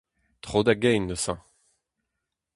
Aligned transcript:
Tro 0.43 0.59
da 0.65 0.73
gein 0.81 1.03
neuze. 1.07 1.35